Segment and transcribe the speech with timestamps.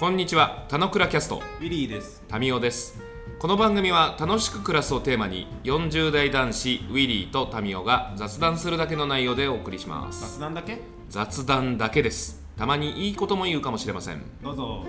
[0.00, 2.24] こんにちは、たのくらキャスト、ウィリーです。
[2.26, 3.02] タミオです。
[3.38, 10.38] この番組は楽しく暮らすをテーマに、40代男子ウィリーとタミオが雑談するだけの内容でお送りします。
[10.38, 10.78] 雑談だけ？
[11.10, 12.42] 雑談だけです。
[12.56, 14.22] たまにいいことも言うかもしれません。
[14.42, 14.86] どうぞ。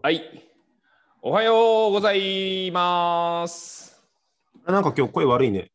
[0.00, 0.22] はい。
[1.20, 4.02] おはようございます。
[4.64, 5.70] あなんか今日声悪いね。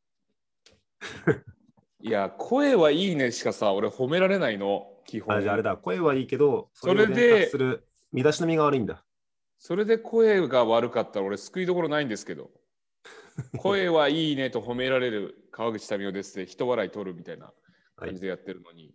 [2.01, 5.35] いや、声はいいねしかさ、俺褒められないの、基本。
[5.35, 7.51] あじゃああれだ、声はいいけど、それで
[8.13, 9.03] 身だしなみが悪いんだ。
[9.57, 12.51] それで声が悪かったら俺救いどころないんですけど。
[13.57, 17.53] 声はいいねと褒められる川口民生ですって人笑い取るみたいな
[17.95, 18.93] 感じでやってるのに、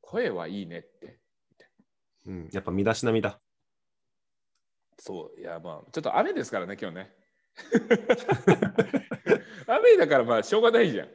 [0.00, 1.18] 声はいいねって。
[2.26, 3.38] うん、やっぱ身だしなみだ。
[4.98, 7.14] そう、いやまあ、ちょっと雨ですからね、今日ね。
[9.66, 11.08] 雨だからまあしょうがないじゃん。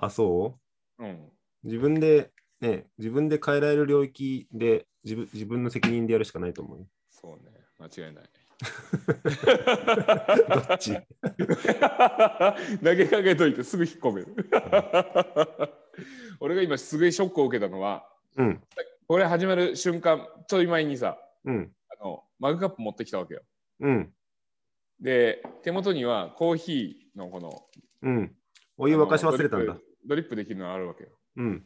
[0.00, 0.58] あ、そ
[0.98, 1.04] う？
[1.04, 1.28] うん。
[1.64, 6.86] 自分で、ね、自分で変えられる領域で自分自分の責任でやるしかないと思うよ。
[7.10, 8.24] そうね、間違いない。
[10.68, 10.96] どっち？
[12.82, 14.34] 投げかけといてすぐ引っ込める。
[16.40, 18.62] 俺が今すごいショックを受けたのは、うん、
[19.06, 23.42] これ始まる瞬間、ちょい前にさ、うん、あのマグカップ持ってきたわけよ。
[23.80, 24.12] うん、
[25.00, 27.66] で、手元にはコーヒーのこの
[28.02, 28.34] うん。
[28.76, 29.76] お湯沸かし忘れたんだ
[30.06, 30.28] ドリッ。
[30.28, 31.10] プできるのがあるわけよ。
[31.36, 31.64] うん、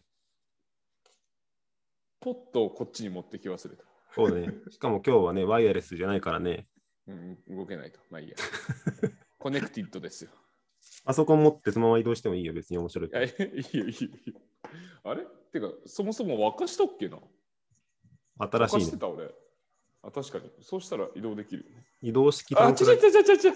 [2.20, 3.84] ポットをこっちに持ってき忘れた。
[4.14, 4.52] そうだね。
[4.70, 6.66] しかも今日はね、ワイヤレスじゃないからね、
[7.06, 8.00] うん、動けないと。
[8.10, 8.36] まあいいや。
[9.38, 10.30] connected ですよ。
[11.04, 13.22] パソコン持ってそのまま移動してもいいよ、別に面白いいや。
[13.22, 14.40] いいよ、いいよ。
[15.04, 15.24] あれ？
[15.52, 17.18] てか、そもそも沸かしたっけな？
[18.38, 18.80] 新しいね。
[18.80, 19.30] 沸かしてた俺。
[20.02, 20.50] あ、確かに。
[20.60, 21.64] そうしたら移動できる。
[22.02, 23.52] 移動式あ、ちゃちゃちゃちゃちゃ。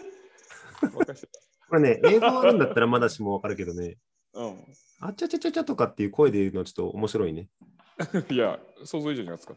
[0.82, 1.28] 沸かして
[1.68, 3.98] これね、映像あるんだったらまだしもわかるけどね、た。
[4.36, 4.64] うん。
[5.00, 7.48] あちゃちゃちゃちゃとかっていう声で言うのはちょっと面白いね。
[8.30, 9.56] いや、想像以上に熱かっ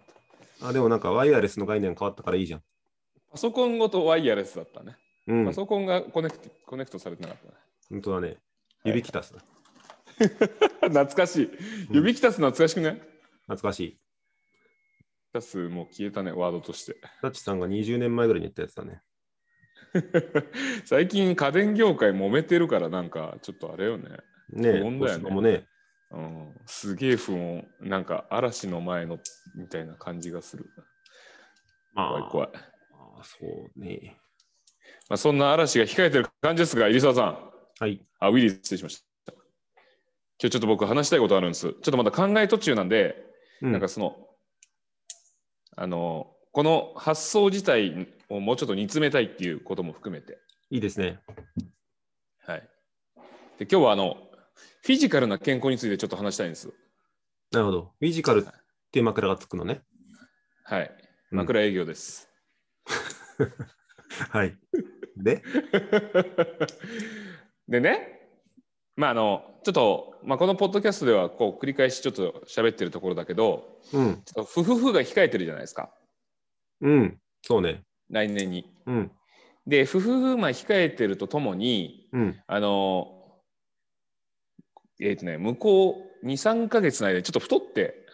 [0.60, 0.68] た。
[0.68, 2.64] あ、でもなんかワイヤレスの概念変わったからいいじゃん。
[3.32, 4.98] パソコンごとワイヤレスだったね。
[5.28, 7.38] うんパ、ソコンがコネクトコネクトされてなかっ
[7.90, 8.38] 本当だね。
[8.86, 9.40] 指きたすだ。
[9.40, 11.00] たね。
[11.00, 11.50] 懐かしい。
[11.92, 13.02] 指きたす懐かしくね
[13.44, 13.92] 懐かしい。
[13.92, 16.96] きたすもう消えたね、ワードとして。
[17.22, 19.02] タッチさんが20年前ぐらいに言ったやつだね。
[20.86, 24.10] 最近家電業界揉めてるからなんかちょっっとあれよね。
[24.54, 25.66] ねえ、ね星子もね。
[26.12, 27.66] うん、すげえ不穏。
[27.82, 29.20] なんか嵐の前の
[29.56, 30.66] みたいな感じがする。
[31.96, 32.50] 怖い怖い。
[33.20, 34.18] あそうね。
[35.10, 37.50] まあ、そんな嵐が控えてる感じですが、入澤さん。
[37.80, 38.06] はい。
[38.20, 39.34] あ、ウィリー失礼しました。
[39.34, 41.68] 今日ちょっと僕話したいことあるんです。
[41.68, 43.16] ちょっとまだ考え途中なんで、
[43.62, 44.16] うん、なんかその、
[45.76, 50.40] あの、この発想自体をもうちょっと煮詰めたいっていうことも含めて。
[50.70, 51.20] いいですね。
[52.46, 52.70] はい。
[53.58, 54.29] で、今日はあの、
[54.82, 56.72] フィジカルな健康についてちょっと話したいんです。
[57.52, 57.92] なるほど。
[58.00, 58.52] フィジカルっ
[58.92, 59.82] ていう枕がつくのね。
[60.64, 60.92] はい。
[61.32, 62.28] うん枕営業です。
[64.32, 64.58] はい。
[65.16, 65.44] で、
[67.70, 68.32] でね、
[68.96, 74.24] まああの、ちょっと、まあ、このポッドキャストではこう繰り返しちょっと喋ってるところだけど、うん。
[74.24, 75.94] ちょっと夫婦が控えてるじゃないですか、
[76.82, 77.22] うん。
[77.44, 77.84] そうね。
[78.10, 78.74] 来年に。
[78.88, 79.12] うん。
[79.68, 82.42] で、夫婦まあ控えてるとともに、うん。
[82.48, 83.19] あの、
[85.00, 88.06] えっ、とね、向こう2、3ヶ月の間にちょっと太って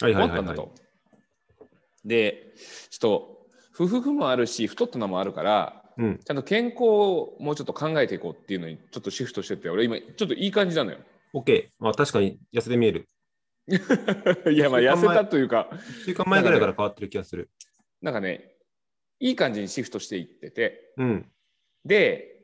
[0.00, 0.62] はいはいはい、思ったんだと。
[0.62, 2.08] はい。
[2.08, 2.54] で、
[2.90, 3.40] ちょっと、
[3.74, 6.18] 夫婦もあるし、太ったのもあるから、うん。
[6.24, 10.98] ちゃんと健康をもうちょっと考えていこうっていうのにちょっとシフトしてて、俺今ちょっといい感じなのよ。
[11.34, 11.68] OK。
[11.78, 13.06] まあ確かに痩せて見える。
[13.68, 17.50] いや、まあ痩せたというか、1週間前ぐらいから変わってる気がする。
[18.00, 18.56] なんかね、
[19.18, 21.30] いい感じにシフトしていってて、うん。
[21.84, 22.40] で、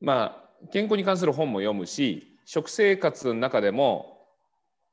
[0.00, 4.26] まあ、健康に関する本も読むし、食生活の中でも、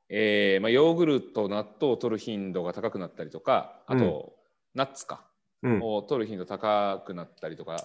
[0.09, 4.35] えーまあ、ヨーグルト、納豆を取る頻度が高くなったりとか、あと、
[4.75, 5.25] ナッツか、
[5.63, 5.81] うん。
[5.81, 7.84] を取る頻度高くなったりとか、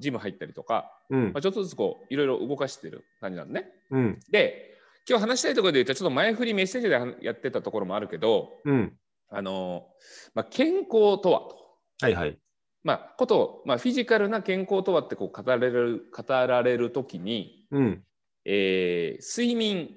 [0.00, 1.40] ジム入ったりとか、うんまあ、。
[1.40, 3.70] ちょっとずつこう、いろいろ動かしてる感じなんでね。
[3.92, 4.20] うん。
[4.32, 4.76] で、
[5.08, 8.92] 今日話したいところで言ったら、ちょっと前振りメッセージでやってたところもあるけど、うん。
[9.28, 9.86] あの
[10.34, 10.88] まあ、健康
[11.22, 11.56] とはと。
[12.00, 12.36] はいはい。
[12.82, 18.04] まあ、ことを、まあ、フィジカルな健康とはってこう語られる語られるときに、うん。
[18.44, 19.90] えー睡眠、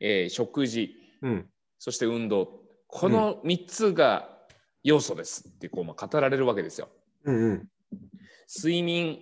[0.00, 1.50] えー食事、うん。
[1.78, 4.38] そして運動、この3つが
[4.82, 6.88] 要素ですってこう、まあ、語られるわけですよ。
[7.24, 7.36] うん。
[7.36, 7.68] うん。
[8.54, 9.20] 睡眠、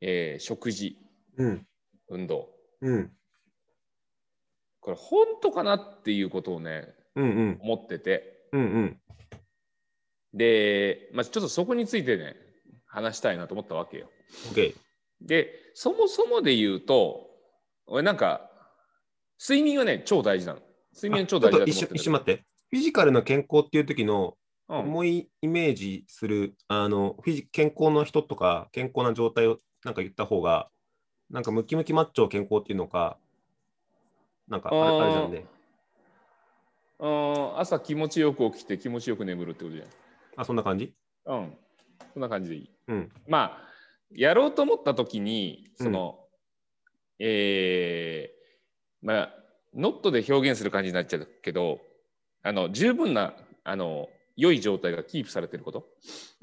[0.00, 0.98] えー食事、
[1.36, 1.66] うん。
[2.08, 2.50] 運動。
[2.80, 3.12] うん。
[4.80, 7.24] これ本当かなっていうことをね、うん。
[7.24, 7.58] うん。
[7.60, 8.48] 思ってて。
[8.52, 8.60] うん。
[8.60, 9.00] うん。
[10.34, 12.36] で、まあ、ちょっとそこについてね、
[12.86, 14.08] 話したいなと思ったわけよ。
[14.52, 14.74] OK。
[15.22, 17.30] で、そもそもで言うと、
[17.86, 18.50] 俺なんか、
[19.40, 20.60] 睡眠はね、超大事なの。
[20.94, 22.44] 睡眠は超大事だと思って一瞬待って。
[22.70, 24.36] フィジカルの健康っていう時の
[24.68, 30.68] うん、思いイメージする、あのフィジ健康の人とか健康な状態をなんか言った方が、
[31.30, 33.16] なんかムキムキマッチョ健康っていうのか、
[34.48, 35.46] なんかあれあーあれじゃんね。
[36.98, 39.84] うん朝気持ちよく起きて気持ちよく眠るってことじ
[40.36, 40.92] あ、そんな感じ？
[41.26, 41.38] ゃん。
[41.38, 41.56] うん。
[42.14, 42.70] そんな感じでいい。
[42.88, 43.12] うん。
[43.28, 43.68] まあ、
[44.10, 46.25] やろうと思った時に、その、
[47.18, 49.34] えーまあ、
[49.74, 51.80] ノットで表現する感じになっちゃうけど、
[52.42, 53.34] あの十分な
[53.64, 55.86] あの良い状態がキープされてること、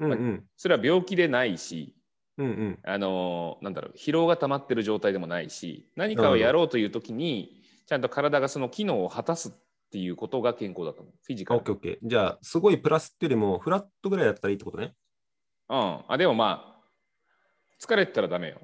[0.00, 0.44] うんうん。
[0.56, 1.94] それは病気でないし、
[2.38, 2.78] うんうん。
[2.84, 9.52] あのなんだろう疲労が溜まってる状態でもないし何かをやろうという時にちゃんと体がその機能を果たすっ
[9.90, 12.08] ていうことが健康だと思うフィジカルオッケーオッケー。
[12.08, 14.92] じゃあ、すごいプラスっていうよりも、フラットぐらいだったらいいってことね。
[15.68, 16.74] うんあでもまあ
[17.80, 18.60] 疲れてたらダメよ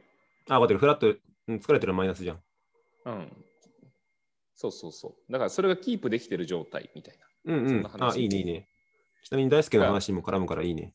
[0.48, 0.80] あ、分かってる。
[0.80, 1.14] フラット、
[1.50, 2.42] うん疲れてるマイナスじゃん。
[3.06, 3.44] うん
[4.54, 8.68] そうそうそうだからそれがキープできてる状態みたいなうんうんそんあ、いいね、いいね。
[9.24, 10.94] ちなみに大輔の話にも絡むからいいね。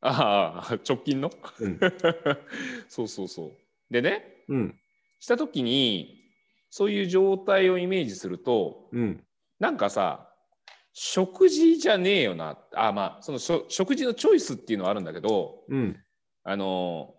[0.00, 1.30] ああ直近の？
[1.60, 1.78] うん。
[2.88, 3.52] そうそうそう
[3.90, 4.80] でねうん。
[5.20, 6.32] した時に
[6.70, 9.24] そういう状態をイメージするとうん。
[9.58, 10.32] なんかさ
[10.94, 16.02] 食事じゃねえよなあまあそのしょ食事のチョイスっていうのはあるんだけどうん。
[16.44, 17.14] あの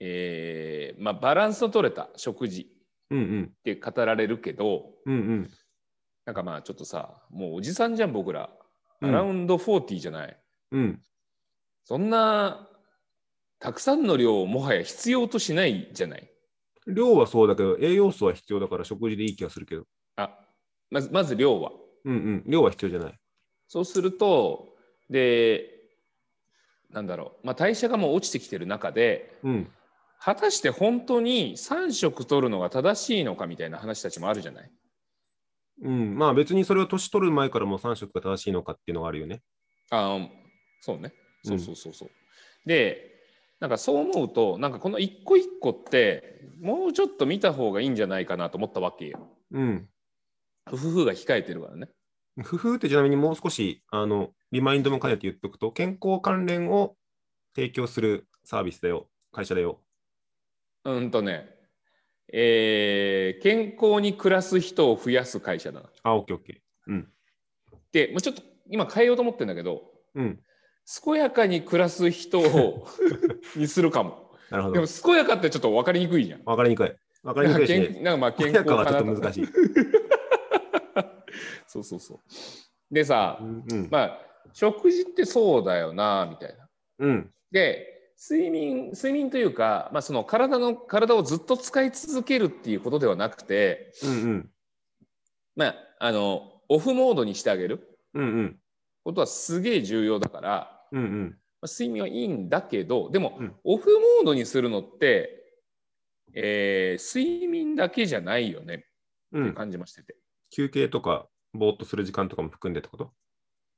[0.00, 2.70] えーまあバランスの取れた食事
[3.10, 3.44] うんうん。
[3.44, 5.50] って語られるけどうんうん。
[6.24, 8.50] なんかまあちょっとさもうおじさんじゃん僕ら、
[9.00, 10.36] うんアラウンド40じゃない
[10.72, 11.02] うん。
[11.84, 12.68] そんな
[13.58, 16.30] たくさんの量をもはや必要としないじゃない
[16.86, 19.84] 量はそうだけど、栄養素は必要だから食事でいい気がするけど。
[20.16, 20.38] あ
[20.90, 21.72] まずまず量は
[22.04, 22.44] うんうん。
[22.46, 23.18] 量は必要じゃない。
[23.68, 24.74] そうすると
[25.10, 25.70] で
[26.90, 29.70] なんだろう、まあ、代謝がもう落ちてきてる中でうん。
[30.18, 34.70] 果たして本当に3食取るのが正しいのかみたいな話たちもあるじゃない？
[35.82, 36.16] うん。
[36.16, 39.42] まあ別にそれを年取る前からも3食が正しいのかっていうのがあるよね。
[39.90, 40.28] あー
[40.80, 41.12] そうね
[41.42, 42.10] そうそうそうそう、
[42.66, 43.10] で
[43.60, 49.88] なんかそう思うとなんかこの一個一個ってもうちょっと見た方がいいんじゃないかなと思ったわけようん。
[50.66, 51.88] 夫婦が控えてるからね
[52.42, 56.96] 工夫ってちなみにもう少し、あの、リマインドも兼ねて言っておくと、健康関連を
[57.54, 59.08] 提供するサービスだよ。
[59.30, 59.83] 会社だよ。
[60.84, 61.48] うんとね
[62.32, 66.90] えー健康に暮らす人を増やす会社だなあ、オッケーオッケー。
[66.90, 67.08] うん。
[67.92, 69.82] でもうちょっと今変えようと思ってるんだけど
[70.14, 70.40] うん。
[71.04, 72.86] 健やかに暮らす人を
[73.56, 74.86] にするかもなるほどでも。
[74.86, 76.92] 健やかってちょっと分かりにくいじゃんわかりにくい。
[77.22, 78.02] わかりにくいし、健ね。
[78.02, 79.46] なんかまあ健健康康かなはちょっと難しい。
[81.66, 82.18] そうそうそう
[82.94, 83.88] でさ、うんうん。
[83.90, 84.20] まあ
[84.52, 87.34] 食事ってそうだよなみたいなうん。
[87.50, 87.93] で
[88.26, 94.50] 睡眠睡眠というか、まあ、その体の体をずっと使い続けるっていうことではなくてうんうん。
[95.56, 98.60] まああのオフモードにしてあげるうんうん。
[99.04, 101.38] ことはすげえ重要だから、うんうん。
[101.60, 105.42] まあ、睡眠はいいんだけどでも、うんオフモードにするのって、
[106.32, 108.86] えー睡眠だけじゃないよねって
[109.32, 109.54] うん。
[109.54, 110.16] 感じましてて。
[110.50, 113.12] 休憩とか、ぼーっとする時間とかも含んでってこと？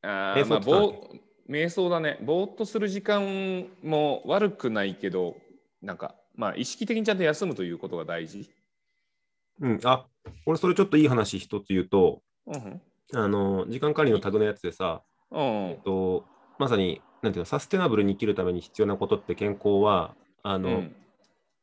[0.02, 2.18] あーまあ、ぼー瞑想だね。
[2.22, 5.36] ぼーっとする時間も悪くないけど、
[5.82, 8.50] なんか、まあ、意識的にちゃんと休むということが大事。
[9.60, 9.80] うん。
[9.84, 10.06] あ、
[10.44, 12.80] 俺それちょっといい話一つ言うと、うん
[13.14, 15.40] あの、時間管理のタグのやつでさ、うん。
[15.40, 16.24] えっと、
[16.58, 20.96] まさに、なんていうの、サステナブルに生きるために必要なことって健康は、あの、うん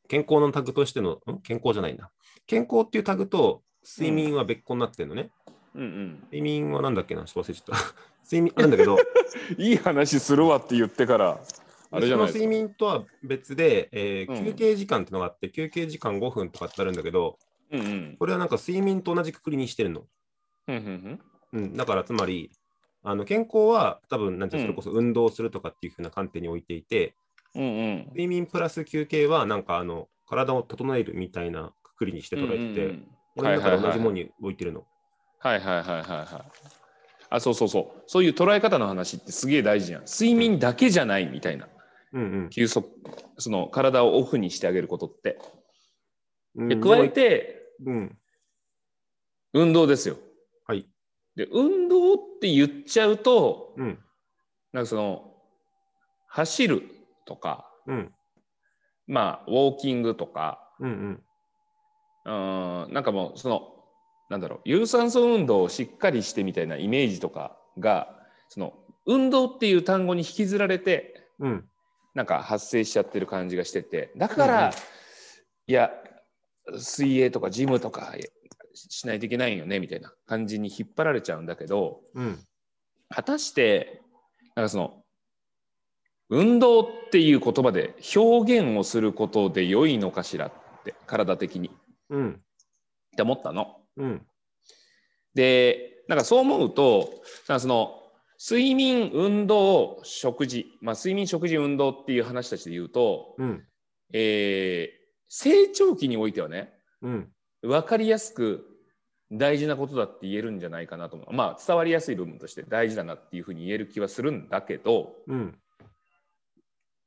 [0.10, 1.40] 健康のタグとしての、ん？
[1.44, 2.12] 健康じゃないな。
[2.46, 5.32] 健康っていうタグと睡眠は別個になってるのね。
[5.74, 7.74] うん睡眠はなんだっけな、忘れちゃった。
[8.24, 11.40] 睡眠、あるんだけど、うん、いい話するわって言ってから、
[11.92, 17.38] あれじゃないその睡眠とは別で、えーうん休憩時間ってのがあって、休憩時間5分とかってあるんだけど、
[17.72, 18.16] うんうん。
[18.18, 20.04] これはなんか睡眠と同じくくりにしてるの。
[20.68, 21.20] うんうん
[21.54, 22.52] うん、だからつまり、
[23.04, 27.16] あの健康は多分なんてそれこそ運動するとかっていうふうな観点に置いていて、
[27.54, 28.06] うんうん。
[28.10, 34.86] 睡眠プラス休憩はなんかあの体を整えるみたいなくくりにして捉えてて、うんうん俺の中で同じものはいに置いてるの。
[35.40, 36.83] はいはいはいはいはい。
[37.34, 38.04] あ、そうそうそう。
[38.06, 40.04] そういう捉え方の話ってすげえ大事じゃん。
[40.04, 41.68] 睡眠だけじゃないみたいな。
[42.14, 42.88] うん休息、
[43.40, 45.40] その体をオフにしてあげることって。
[46.56, 46.70] うん。
[46.70, 48.18] で加えて、うん、
[49.54, 50.18] 運動ですよ。
[50.68, 50.86] はい。
[51.36, 53.98] で、運動って言っちゃうと、うん、
[54.72, 55.34] なんかその、
[56.28, 56.84] 走る
[57.26, 58.14] とか、うん、
[59.08, 61.24] まあ、ウォーキングとか、うん、
[62.26, 62.84] うん。
[62.86, 63.73] うん、なんかもう、その、
[64.34, 68.74] なんだろう、有酸素運動をしっかりしてみたいなイメージとかが、その、
[69.06, 71.70] 運動っていう単語に引きずられて、うん、
[72.16, 74.74] なんか発生しちゃってる感じがしてて、だから、うんうん
[75.66, 75.92] いや、
[76.78, 78.16] 水泳とかジムとか
[78.74, 82.40] しないといけないよねみたいな感じに引っ張られちゃうんだけどうん。
[83.10, 84.02] 果たして
[84.56, 85.04] なんかその
[86.30, 91.70] 運動っていう言葉で表現をすることで良いのかしらって体的に
[92.10, 92.42] うん。
[93.14, 93.83] って思ったの。
[93.98, 94.26] うん。
[95.36, 98.00] でなんかそう思うとその
[98.40, 103.64] 睡眠運動食事、まあ、睡眠食事運動っていう話たちで言うと、うん。
[104.14, 105.04] えー
[105.36, 106.72] 成長期においてはね
[107.02, 107.28] うん。
[107.64, 108.68] 分かりやすく
[109.32, 115.58] 大事なことだって言えるんじゃないかなと思うまあ伝わりやすい部分として大事だなっていうふうに言える気はするんだけどうん。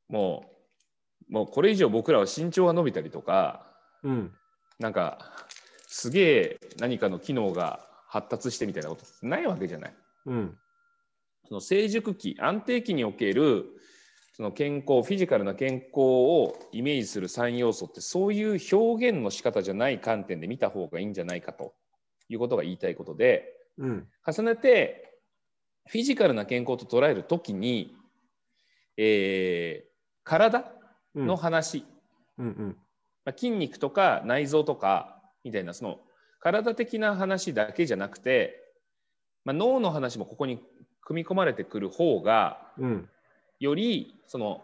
[0.08, 0.44] も
[1.30, 3.64] うもうこれ以上僕らは身長が伸びたりとか
[4.02, 4.32] うん。
[4.80, 5.32] なんか
[5.98, 9.94] すげえ何かの機能が発達してみたいなことないわけじゃない。
[10.26, 10.58] うん。
[11.48, 13.64] その成熟期安定期における
[14.34, 21.72] その健康フィジカルな健康をイメージする3要素ってそういう表現の仕方じゃない観点で見た方がいいんじゃないかと
[22.28, 24.06] いうことが言いたいことでうん。
[24.26, 25.18] 重ねて
[25.88, 27.96] フィジカルな健康と捉えるときに、
[28.98, 29.88] えー
[30.24, 30.72] 体
[31.14, 31.26] うん。
[31.26, 31.86] の話、
[32.36, 32.46] うん。
[32.46, 32.76] うん。
[33.24, 35.15] まあ、筋肉とか内臓とか
[35.46, 36.00] みたいなその
[36.40, 38.62] 体的な話だけじゃなくて、
[39.44, 40.60] まあ、脳の話もここに
[41.00, 43.08] 組み込まれてくる方がうん。
[43.58, 44.62] よりその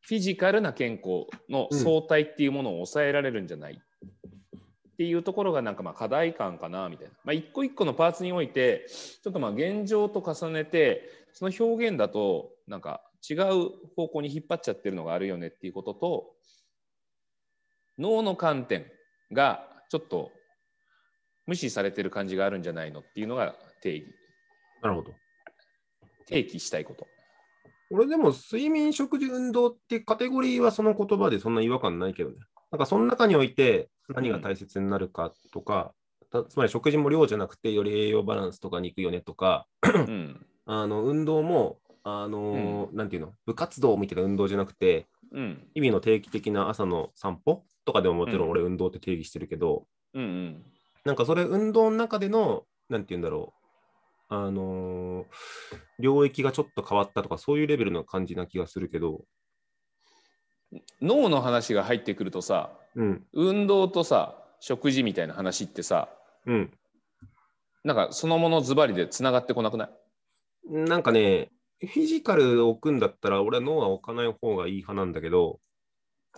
[0.00, 16.32] フィジカルな健康の相対っていうものを抑えられるんじゃない、っていうところがなんかまあ課題感かなみたいな、まあ、一個一個のパーツにおいてちょっとまあ現状と重ねてその表現だとなんか違う方向に引っ張っちゃってるのがあるよねっていうことと
[17.98, 18.86] 脳の観点
[19.32, 20.30] がちょっと
[21.46, 24.06] 無視されてる感じがあるんじゃないのっていうのが定義
[24.82, 25.12] なるほど。
[26.28, 27.06] 提起したいこと。
[27.90, 32.36] 俺でも睡眠、食事、運動ってカテゴリーはその言葉でそんな違和感ないけどね。
[32.70, 35.92] なんかその中において何が大切になるかとか、
[36.30, 45.68] たつまり食事も量じゃなくてより栄養バランスとかに行くよねとか、うんあの運動も、あのーなんていうの、部活動みたいな運動じゃなくて、うん。
[45.74, 48.48] 日々の定期的な朝の散歩とかでももちろうん。
[48.48, 50.64] ん俺運動って定義してるけど、うんうん。
[51.04, 53.54] なんかそれ運動の中での、なんて言うんだろ
[54.30, 55.26] う、あのー
[55.98, 59.24] 領域がちょっと変わったとか、そういうレベルの感じな気がするけど、
[61.00, 66.08] 脳の話が入ってくるとさうん、運動とさ食事みたいな話ってさ
[66.46, 66.72] うん。
[67.84, 69.90] なんかそのものズバリでつながってこなくない？
[70.70, 71.50] なんかね、
[71.86, 75.60] フィジカルを置くんだったら、俺は脳は置かない方がいい派なんだけど、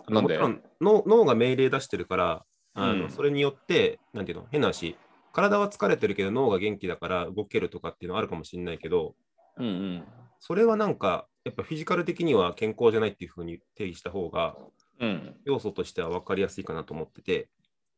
[0.09, 0.37] なんで？
[0.37, 3.09] もちろん脳脳が命令出してるから、あのうん。
[3.09, 4.97] それによって、なんていうの、変な話、
[5.33, 9.15] 体は疲れてるけど脳が元気だから動けるとかっていうのはあるかもしれないけど、
[9.57, 10.03] うんうん。
[10.39, 14.57] それはなんか、やっぱフィジカル的には健康じゃないっていうふうに定義した方が、
[14.99, 15.35] うん。
[15.45, 17.47] 要素としては分かりやすいかなと思ってて、っ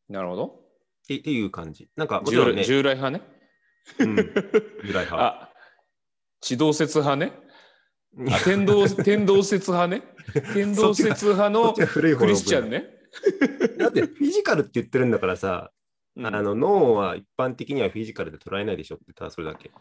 [0.09, 0.59] なるほど。
[1.07, 1.89] てっていう感じ。
[1.95, 3.21] なんか、もちろんね、従来派ね。
[3.99, 5.46] うん、従来派。
[6.37, 7.33] あ地動説派ね？
[8.31, 10.03] あ天動 天動説派ね？
[10.53, 12.85] 天動説派のクリスチャンね、
[13.77, 15.71] だってフィジカルって言ってるんだからさ、
[16.15, 16.25] うん。
[16.25, 19.71] あの脳は一般的にはフィジカルで捉えないでしょって、ただそれだけ。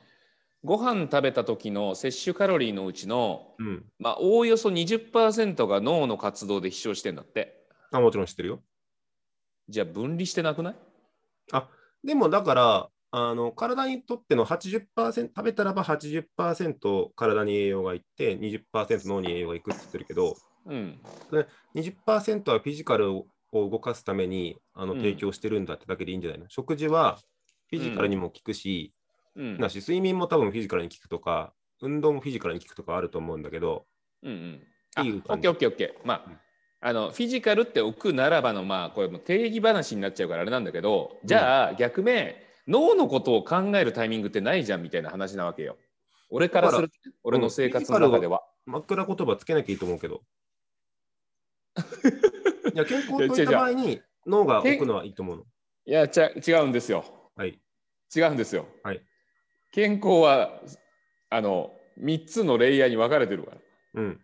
[0.64, 3.84] ご飯食べた時の摂取カロリーのうちのうん。
[3.98, 7.64] まあおおよそ20%が脳の活動で飛翔してんだって。
[7.92, 8.62] あもちろん知ってるよ。
[9.68, 10.76] じゃあ分離してなくない？
[12.04, 20.36] でもだから、あの体にとっての80%、食べたらば80%体に栄養がいって、20%脳に栄養がいくって言ってるけど、
[20.66, 21.00] うん。
[21.74, 27.18] 20%はフィジカルを動かすためにあのうん提供してるんだってだけでいいんじゃないの、食事は
[27.70, 28.92] フィジカルにも効くし、
[29.34, 29.58] うん。
[29.58, 33.86] なし睡眠も多分フィジカルに効くとか、運動もフィジカルに効くとかあると思うんだけど、
[34.22, 34.62] うんうん。
[34.96, 35.48] あいい感じ。
[35.48, 36.06] オッケーオッケーオッケー。
[36.06, 36.38] まあ、うん。
[36.80, 45.76] あのフィジカルって置くならばのまあこれも定義話になっちゃうからあれなんだけどじゃあ逆目脳のことを考えるタイミングってないじゃんみたいな話なわけよ
[46.30, 50.22] 俺からすると俺の生活の中では、枕言葉つけなきゃいいと思うけど。
[52.74, 55.44] いや健康といった場合に脳が置くのはいいと思うの。
[55.84, 57.04] いやちゃ違うんですよ
[57.36, 57.60] はい。
[58.14, 59.02] 違うんですよ、はい
[59.72, 60.62] 健康は
[61.28, 61.70] あの
[62.00, 63.58] 3つのレイヤーに分かれてるから
[63.94, 64.20] うん。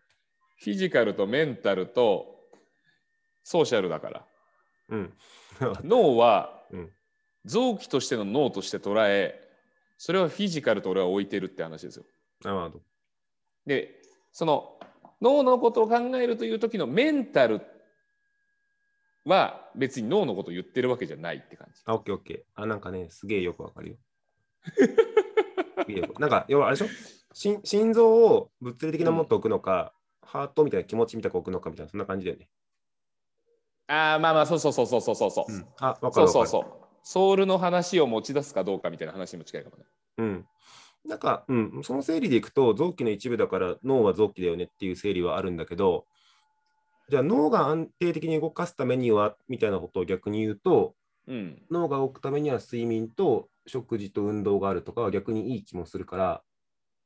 [0.57, 2.41] フィジカルとメンタルと
[3.45, 4.27] ソーシャルだから
[4.89, 5.15] うん。
[5.85, 6.93] 脳はうん
[7.45, 9.41] 臓器としての脳として捉え
[9.99, 12.05] それはフィジカルと俺は置いてるって話ですよ。
[12.45, 12.81] なるほど。
[13.67, 14.01] で
[14.33, 14.79] その
[15.21, 17.61] 脳のことを考えるという時のメンタル
[19.25, 21.81] は別に脳のことを言ってるわけじゃないって感じ。
[21.85, 22.61] あ、オッケーオッケー。
[22.61, 23.97] あ、なんかね、すげえよくわかるよ。
[26.19, 26.91] なんか、要はあれでしょ？
[27.33, 32.49] 心心臓を物理的なものと置くのか、ハートみたいな気持ちみたいな置くのかみたいな、そんな感じだよね。
[33.87, 36.33] ああまあまあそうそうそうそうそうそうそう、うん、あ、わかそうるわかる。
[36.33, 39.85] そうそうソウルの話を持ち出すかどうかみたいな話にも近いかもね。
[40.19, 40.47] うん。
[41.05, 46.07] なんか、うん、その整理でいくと、臓器の一部だから脳は臓器だよねっていう整理はあるんだけど、
[47.09, 50.95] じゃあ脳が安定的に動かすためにはみたいなことを逆に言うと、
[51.27, 51.63] うん。
[51.71, 56.43] 脳が動くためには睡眠と食事と運動があるとかは逆にいい気もするから、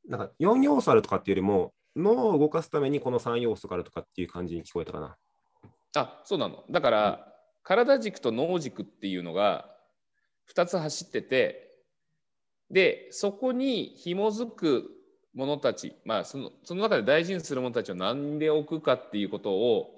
[0.09, 5.17] なんか4要素あるとかっていうよりも、脳を動かすためにこの3要素があるとかっていう感じに聞こえたかな。
[5.97, 6.65] あそうなの。
[6.71, 9.76] だから、体軸と脳軸っていうのが
[10.55, 11.71] 2つ走ってて
[12.71, 14.91] でそこに紐づく
[15.35, 19.97] ものたちまあそのその中で大事にするものたちを何で置くかっていうことを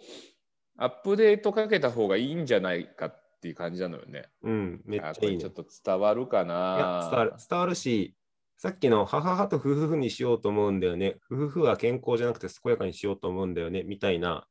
[0.77, 4.27] アップデートかけた方がいいんじゃないかっていう感じなのよね。
[4.43, 5.41] うん、めっあちゃいいね。
[5.41, 7.09] ちょっと伝わるかな。
[7.11, 7.35] 伝わる。
[7.49, 8.15] 伝わるし、
[8.59, 14.49] さっきの母母と夫婦にしようと思うんだよね、夫婦は健康じゃなくて健やかにしようと思うんだよねみたいな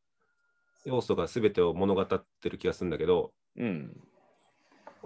[0.86, 3.98] 要素が全てを物語ってる気がするんだけど、うん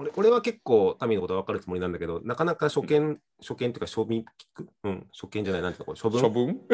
[0.02, 6.62] 俺俺は結構民のことは分かるつもりなんだけど、なかなか初見、初見というか庶民聞く、うん、初見じゃない、なんていうの、これ処分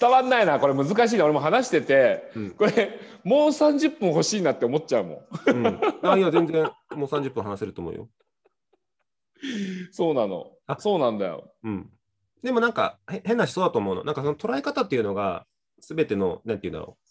[0.00, 5.50] 伝わんないなこれ難しいな俺も話しててうんこれもう30分欲しいなって思っちゃうもん。
[5.50, 8.08] うん、あいや、全然もう30分話せると思うよ。
[9.90, 11.52] そうなのあそうなんだよ。
[11.64, 11.90] うん。
[12.42, 14.04] でもなんかへ変な人だと思うの。
[14.04, 15.46] なんかその捉え方っていうのが、
[15.80, 17.10] すべての、なんていうんだろう。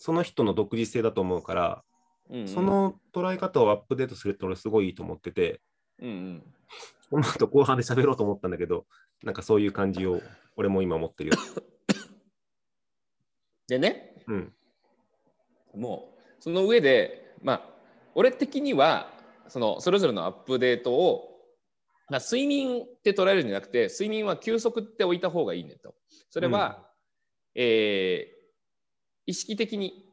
[0.00, 1.84] その人の独自性だと思うから、
[2.30, 5.60] うんうんその捉え方をアップデートするって俺すごいいいと思ってて、
[6.00, 6.42] うんうん
[7.08, 8.84] この後後半で喋ろうと思ったんだけど、
[9.22, 10.20] なんかそういう感じを
[10.56, 11.36] 俺も今思ってるよ。
[13.68, 14.52] でねうん。
[15.72, 17.74] もうその上でまあ
[18.16, 19.12] 俺的には
[19.46, 21.38] そのそれぞれのアップデートを、
[22.08, 25.94] まあ、睡眠って捉えるんじゃなくて睡眠は休息って置いた方がいいねと。
[26.30, 26.90] それは、
[27.54, 28.36] えー
[29.26, 30.05] 意識的に、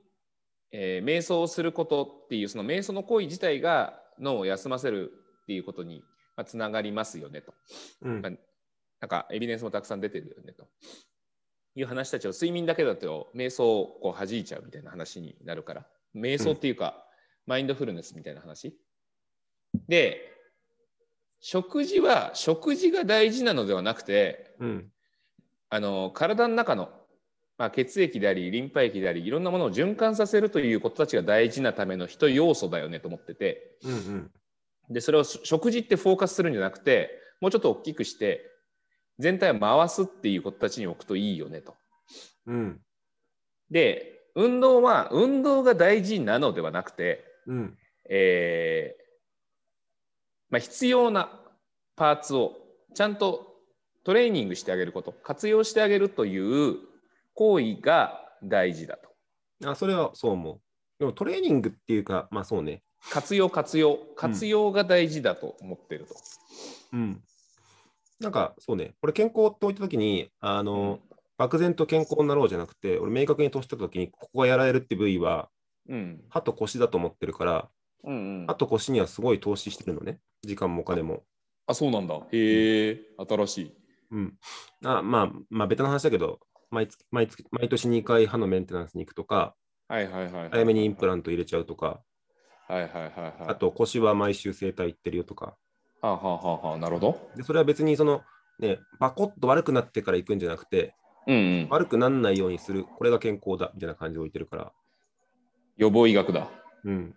[0.73, 5.11] えー瞑想をすることっていうその瞑想の行為自体が脳を休ませる
[5.43, 6.03] っていうことに
[6.35, 7.53] まあつながりますよねと。
[8.01, 8.31] うんまあ
[8.99, 10.65] なんかエビデンスもたくさん出てるよねと
[11.75, 17.05] いう話たちを睡眠だけだと瞑想をこう弾いちゃうみたいな話になるから瞑想っていうか、
[17.45, 18.77] マインドフルネスみたいな話
[19.89, 20.21] で
[21.41, 24.89] 食事は食事が大事なのではなくてうん。
[25.69, 26.91] あの体の中の、
[27.63, 34.31] まあ、血液でありリンパ液でありいろんなものを循環させるということたちが大事なための一要素だよねと思っててうんうん。
[34.89, 38.41] でそれを食事ってフォーカスするんじゃなくてもうちょっと大きくして
[39.17, 41.73] 全体を回すっていうことたちに置くといいよねと。
[42.47, 42.81] うん。
[43.71, 47.77] で運動は運動が大事なのではなくて、うん。
[48.09, 49.03] えー
[50.49, 51.29] まあ、必要な
[51.95, 52.57] パーツを
[52.93, 53.53] ちゃんと
[54.03, 56.92] トレーニングしてあげること活用してあげるという
[57.33, 59.69] 行為が大事だと。
[59.69, 60.59] あ、それはそう思う。
[60.99, 62.83] でもトレーニングっていうか、まあそうね。
[63.09, 66.15] 活用活用活用が大事だと思ってると。
[66.93, 67.21] うん。
[68.19, 70.99] なんかそうね、俺健康って置いたときに、あの、
[71.37, 75.49] 漠然と健康になろうじゃなくて、俺明確に年取ったときに、ここがやられるって部位は、
[75.89, 77.69] うん歯と腰だと思ってるから、
[78.03, 80.19] うんうん歯と腰にはすごい投資してるのね。
[80.43, 81.23] 時間もお金も。
[81.65, 82.15] あそうなんだ。
[82.31, 83.73] へえ新しい。
[84.11, 84.37] うん。
[84.85, 86.39] あまあ、まあ、ベタな話だけど、
[86.73, 89.55] 毎月毎月毎年2回歯のメンテナンスに行くとか、
[89.87, 90.49] はいはいはいはい。
[90.49, 92.01] 早めにインプランント入れちゃうとか、
[92.67, 92.73] ト。
[92.73, 93.33] はいはいはいはい。
[93.49, 95.55] あと腰は毎週整体行ってるよとか。
[96.01, 97.29] はあはあはあはあなるほど。
[97.37, 98.23] で、それは別にその、
[98.59, 100.95] ね、バコッと悪くなってから行くんじゃなくて、
[101.27, 101.67] うんうん。
[101.69, 104.71] 悪くならないようにする、これが健康だみたいな感じで置いてるから。
[105.77, 106.49] 予防医学だ。
[106.83, 107.15] うん。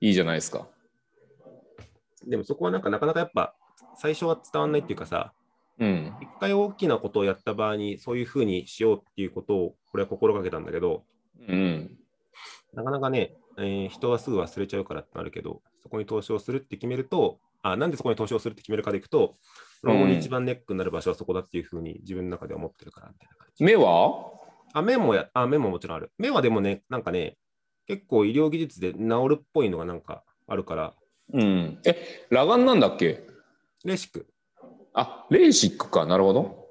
[0.00, 0.66] いいじゃないですか。
[2.26, 3.54] でもそこはなんかなかなかやっぱ
[3.96, 5.32] 最初は伝わんないっていうかさ、
[5.80, 6.14] うん。
[6.20, 11.04] 一回大きなことをやった場合にそういうふうにしようっていうことをこれは心がけたんだけど、
[11.48, 11.96] うん。
[12.74, 19.34] なかなかね、えー人はすぐ忘れちゃうからってなるけど、そこに投資をするって決めると、あなんでそこに投資をするって決めるかでいくと、
[19.82, 23.64] 老後に一番ネックになる場所はそこだっていうふうに自分の中で思ってるからみたいな感じ。
[23.64, 24.30] 目は？
[24.72, 26.12] あ、目もや、あ、目ももちろんある。
[26.18, 27.38] 目はでもね、なんかね、
[27.86, 28.98] 結構医療技術で治
[29.30, 30.94] るっぽいのがなんかあるから、
[31.32, 31.78] うん。
[31.84, 33.26] え、裸眼なんだっけ？
[33.84, 34.28] レーシック。
[35.00, 36.06] あ、レーシックか。
[36.06, 36.68] なるほど。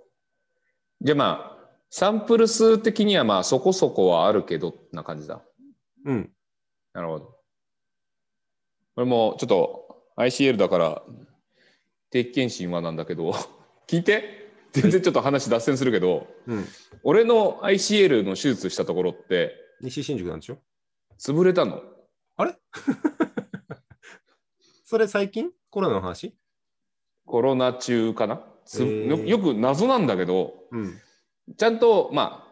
[1.02, 5.42] じゃあまあ、サンプル数的にはまあそこそこはあるけどな感じだ。
[6.06, 6.32] うん。
[6.94, 7.26] なるほど。
[8.96, 11.04] これもちょっと ICL だから
[12.12, 13.32] 定期検診はなんだけど、
[13.88, 16.66] 聞いて全然ちょっと話脱線するけど、うん。
[17.04, 20.60] 俺の ICL の手術したところって西新宿なんでしょ？
[21.18, 21.82] 潰れたの。
[22.36, 22.56] あれ？
[24.86, 25.52] それ最近？
[25.70, 26.36] コロナの話？
[27.30, 28.42] コロナ中かな、
[28.80, 30.98] よよく謎なんだけど、うん。
[31.56, 32.44] ちゃんと、ま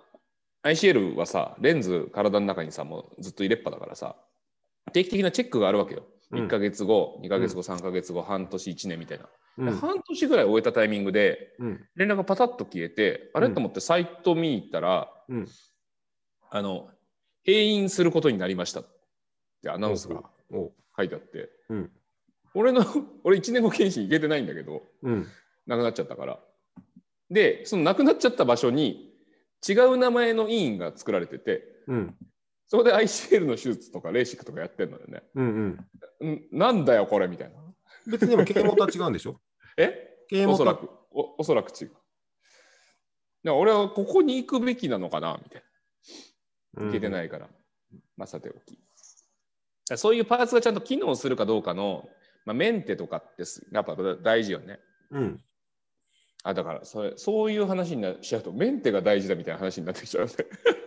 [0.64, 4.16] あ、ICL はさ、レンズ体の中にさ、もうずっと入れっぱだからさ、
[4.94, 6.04] 定期的なチェックがあるわけよ。
[6.04, 9.24] うん1ヶ月後、2ヶ月後、3ヶ月後、半年、1年みたいな。
[9.24, 9.78] でうん。
[9.78, 11.86] 半年ぐらい終えたタイミングで、うん。
[11.96, 13.48] 連絡がパタッと消えて、あれ？
[13.48, 15.48] うんと思ってサイト見に行ったら、うん。
[16.50, 16.90] あの、
[17.46, 18.86] 閉院することになりましたっ
[19.64, 21.92] てアナウンスがお書いてあって、うん。
[22.58, 22.82] 俺の、
[23.24, 25.28] 俺1年後検診行けてないんだけど、うん。
[25.68, 26.40] なくなっちゃったから。
[27.30, 29.16] で、そのなくなっちゃった場所に
[29.68, 32.18] 違う名前の医院が作られてて、うん。
[32.68, 35.24] そこで ICL の手術とかレーシックとかやってんのよね。
[35.36, 35.88] うん。
[36.20, 36.32] うん。
[36.32, 37.56] んなんだよ、これみたいな。
[38.08, 39.40] 別にでも経元は違うんでしょ？
[39.78, 40.26] え？
[40.30, 41.92] 経おそらく、おおそらく違う。
[43.50, 45.64] 俺はここに行くべきなのかなみたい
[46.74, 46.86] な。
[46.86, 47.50] 行けてないから。
[48.18, 48.78] まあ、さておき。
[49.96, 52.10] そういうパーツがちゃんと機能するかどうかの、
[52.48, 54.80] まあ、メンテとかってすやっぱ大事よね。
[55.12, 55.42] うん。
[56.44, 60.32] あだからそれそういう話になしちゃうとメンテが大事だみたいな話になってきちゃうね。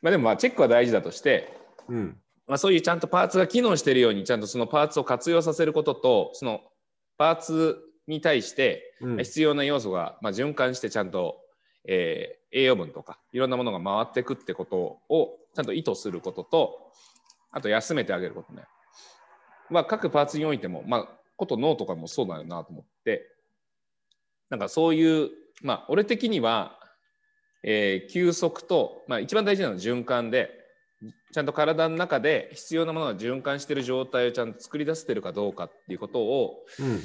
[0.00, 1.52] まあでもまあチェックは大事だとして、
[1.88, 2.16] うん。
[2.46, 6.60] まあ、そういうちゃんとパーツが機能しているようにちゃんとそのパーツを活用させることとその
[7.18, 9.16] パーツに対してうん。
[9.18, 11.40] 必要な要素がまあ循環してちゃんと、
[11.84, 14.76] えー栄養分とかいろんなものが回っていくってこと
[15.08, 16.92] をちゃんと意図することと
[17.52, 18.64] あと休めてあげることね。
[19.70, 23.26] まあ、各パーツにおいても、まあ、こと脳とかもそうだよなと思って
[24.50, 25.30] なんかそういう
[25.62, 26.78] まあ俺的には、
[27.62, 30.50] えー休息と、まあ、一番大事なのは循環で
[31.32, 37.00] ちゃんと体の中で必要なものが循環している状態をちゃんと作り出せてるかどうかっていうことをうん。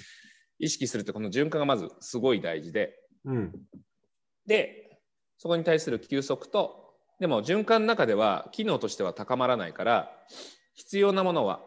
[0.57, 3.51] 意識するってこの循環がまずすごい大事でうん。
[4.47, 4.99] で
[5.37, 10.11] そこに対する休息とでも循環の中では機能としては高まらないから
[10.75, 11.61] 必要なものは、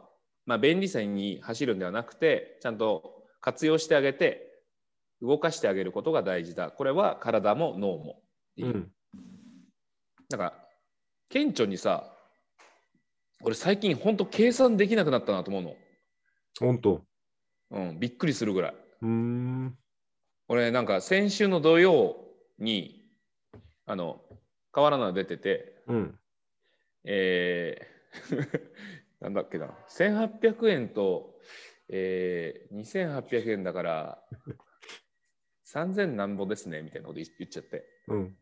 [0.48, 4.48] まあ、便利さに走るんではなくてちゃんと活用してあげて
[5.20, 8.22] 動かしてあげることが大事だこれは体も脳も
[8.56, 8.90] う、うん。
[10.30, 10.54] なんか
[11.28, 12.10] 顕著にさ
[13.42, 15.76] 俺最近ほんと計算できなくなったなと思うの、
[16.58, 17.02] 本当。
[17.70, 19.76] うん、びっくりするぐらいうーん。
[20.48, 22.16] 俺なんか先週の土曜
[22.58, 23.02] に
[23.84, 24.22] あの
[24.72, 26.18] 河原菜出ててうん。
[27.04, 28.78] えー
[29.20, 31.34] なんだっけな1800円と、
[31.88, 32.80] えー、
[33.24, 34.18] 2800円だから
[35.66, 38.36] 3000なんぼですねみたいなこと言っちゃってうん。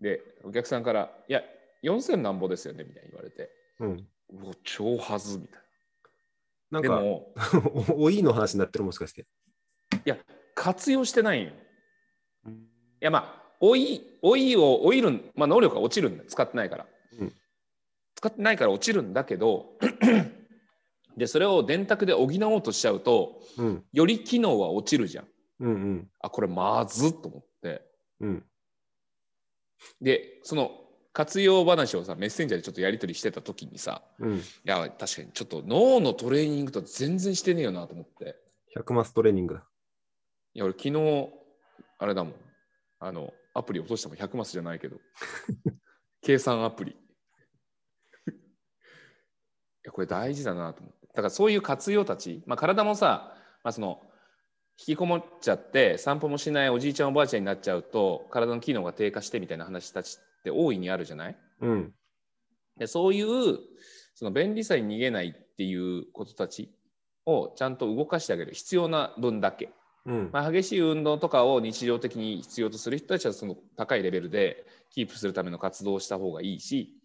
[0.00, 1.42] でお客さんから「いや
[1.82, 4.08] 4000なんぼですよね」みたいに言われてうん。
[4.30, 5.62] 「うお超はず」みたいな。
[6.70, 7.34] なんか、でも
[7.98, 9.26] おおいいの話になってるもしかして。
[10.06, 10.16] いや
[10.54, 11.52] 活用してないんよ。
[12.46, 12.52] うん。
[12.54, 12.58] い
[13.00, 17.01] やまあ老い老いを老いる、まあ、能力が落ちるんだ使ってないから、うん
[18.22, 19.66] 使ってないから落ちるんだけど
[21.18, 23.84] でそれを電卓で補おうとしちゃうとうん。
[23.92, 25.26] より機能は落ちるじゃん
[25.58, 25.68] うん。
[25.68, 26.08] うん。
[26.20, 27.82] あこれまずっと思って
[28.20, 28.44] うん。
[30.00, 30.70] でその
[31.12, 34.36] 活用話をさメッセンジャーでちょっとやり取りしてた時にさうん。
[34.36, 38.36] いや確かにちょっと脳のトレーニングと全然してねえよなと思って
[38.76, 39.64] 100マストレーニングだ。
[40.54, 41.28] いや俺昨日
[41.98, 42.34] あれだもん
[43.00, 44.98] あのアプリ落としたもん100マスじゃないけど
[46.22, 47.01] 計算アプリ
[49.92, 54.00] これ大事だなと思ってだからそういう活用たち、まあ、体もさ、まあ、その
[54.78, 61.36] 引きこもっちゃって散歩もしないおじいちゃんおばあちゃんになっちゃうと体の機能が低下してみたいな話たちって大いにあるじゃない？
[61.60, 61.92] うん。
[62.78, 63.58] でそういう
[64.14, 66.70] その便利さに逃げないっていうことたち
[67.26, 69.68] をちゃんと動かしてあげる必要な分だけ
[70.06, 70.30] うん。
[70.32, 76.96] まあ、激しい運動とかを日常的に必要とする人たちはその高いレベルでキープするための活動をした方がいいし、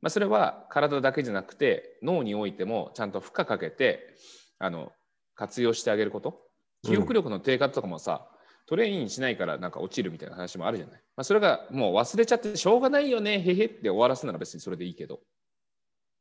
[0.00, 4.14] まあ、それは体だけじゃなくて脳においてもちゃんと負荷かけて
[4.58, 4.92] あの
[5.34, 6.40] 活用してあげること
[6.82, 8.28] 記憶力の低下とかもさ、
[8.66, 15.20] トレーニングしないからなんか落ちるみたいな話もあるじゃない、まあ、それがもう忘れちゃってしょうがないよねへへって終わらすなら別にそれでいいけど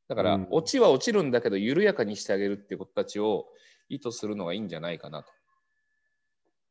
[0.07, 3.47] だから、うん落ちは落ちるんだけど緩やかにしてあげるっていうことたちを
[3.89, 5.31] 意図するのがいいんじゃないかなと。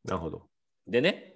[0.04, 0.46] なるほど。
[0.86, 1.35] でね、